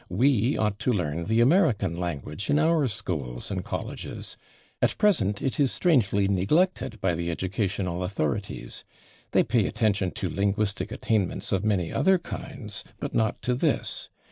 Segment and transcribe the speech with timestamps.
[0.09, 4.35] We ought to learn the American language in our schools and colleges.
[4.81, 8.83] At present it is strangely neglected by the educational authorities.
[9.29, 14.09] They pay attention to linguistic attainments of many other kinds, but not to this.